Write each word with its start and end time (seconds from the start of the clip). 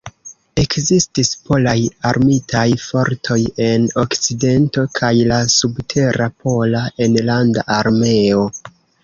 Ekzistis 0.59 1.27
Polaj 1.49 1.75
Armitaj 2.11 2.63
Fortoj 2.85 3.37
en 3.67 3.85
Okcidento 4.05 4.87
kaj 5.01 5.13
la 5.33 5.39
subtera 5.57 6.31
Pola 6.47 6.83
Enlanda 7.09 7.69
Armeo. 7.79 8.43